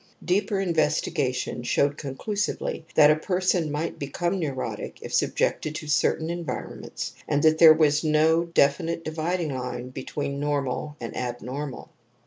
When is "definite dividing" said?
8.45-9.53